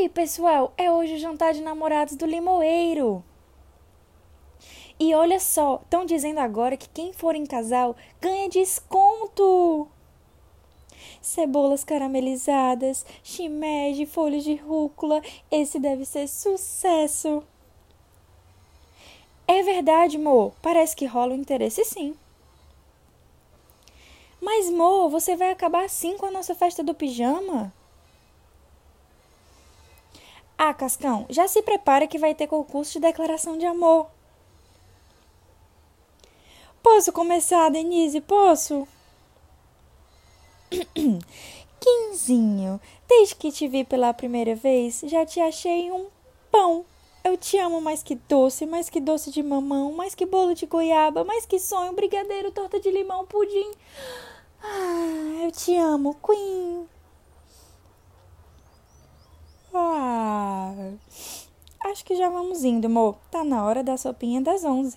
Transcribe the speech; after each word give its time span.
aí, 0.00 0.08
pessoal, 0.08 0.72
é 0.78 0.90
hoje 0.90 1.14
o 1.14 1.18
jantar 1.18 1.52
de 1.52 1.60
namorados 1.60 2.16
do 2.16 2.24
Limoeiro. 2.24 3.22
E 4.98 5.14
olha 5.14 5.38
só, 5.38 5.80
estão 5.82 6.04
dizendo 6.04 6.38
agora 6.38 6.76
que 6.76 6.88
quem 6.88 7.12
for 7.12 7.34
em 7.34 7.44
casal 7.44 7.94
ganha 8.20 8.48
desconto. 8.48 9.88
Cebolas 11.20 11.84
caramelizadas, 11.84 13.04
shimeji, 13.22 14.06
folhas 14.06 14.42
de 14.42 14.54
rúcula, 14.54 15.22
esse 15.50 15.78
deve 15.78 16.06
ser 16.06 16.26
sucesso. 16.28 17.42
É 19.46 19.62
verdade, 19.62 20.16
Mo, 20.16 20.54
parece 20.62 20.96
que 20.96 21.04
rola 21.04 21.34
o 21.34 21.38
interesse 21.38 21.84
sim. 21.84 22.14
Mas, 24.40 24.70
Mo, 24.70 25.10
você 25.10 25.36
vai 25.36 25.50
acabar 25.50 25.84
assim 25.84 26.16
com 26.16 26.24
a 26.24 26.30
nossa 26.30 26.54
festa 26.54 26.82
do 26.82 26.94
pijama? 26.94 27.72
Ah, 30.62 30.74
Cascão, 30.74 31.24
já 31.30 31.48
se 31.48 31.62
prepara 31.62 32.06
que 32.06 32.18
vai 32.18 32.34
ter 32.34 32.46
concurso 32.46 32.92
de 32.92 33.00
declaração 33.00 33.56
de 33.56 33.64
amor. 33.64 34.08
Posso 36.82 37.10
começar, 37.12 37.70
Denise? 37.70 38.20
Posso? 38.20 38.86
Quinzinho, 41.80 42.78
desde 43.08 43.36
que 43.36 43.50
te 43.50 43.66
vi 43.66 43.84
pela 43.84 44.12
primeira 44.12 44.54
vez, 44.54 45.00
já 45.06 45.24
te 45.24 45.40
achei 45.40 45.90
um 45.90 46.08
pão. 46.52 46.84
Eu 47.24 47.38
te 47.38 47.56
amo 47.56 47.80
mais 47.80 48.02
que 48.02 48.14
doce, 48.14 48.66
mais 48.66 48.90
que 48.90 49.00
doce 49.00 49.30
de 49.30 49.42
mamão, 49.42 49.92
mais 49.94 50.14
que 50.14 50.26
bolo 50.26 50.52
de 50.54 50.66
goiaba, 50.66 51.24
mais 51.24 51.46
que 51.46 51.58
sonho, 51.58 51.94
brigadeiro, 51.94 52.52
torta 52.52 52.78
de 52.78 52.90
limão, 52.90 53.24
pudim. 53.24 53.70
Ah, 54.62 55.40
eu 55.42 55.50
te 55.52 55.74
amo, 55.74 56.14
Queen. 56.22 56.86
Ah, 59.72 60.92
acho 62.00 62.04
que 62.06 62.16
já 62.16 62.30
vamos 62.30 62.64
indo, 62.64 62.86
amor. 62.86 63.16
Tá 63.30 63.44
na 63.44 63.62
hora 63.62 63.84
da 63.84 63.94
sopinha 63.94 64.40
das 64.40 64.64
onze. 64.64 64.96